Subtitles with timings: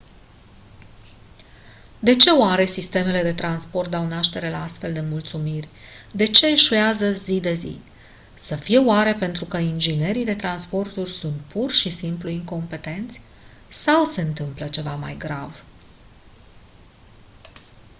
[1.99, 5.67] de ce oare sistemele de transport dau naștere la astfel de nemulțumiri
[6.11, 7.79] de ce eșuează zi de zi
[8.37, 13.21] să fie oare pentru că inginerii de transporturi sunt pur și simplu incompetenți
[13.69, 15.63] sau se întâmplă ceva mai grav